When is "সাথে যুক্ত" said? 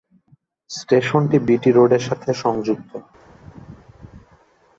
2.07-2.91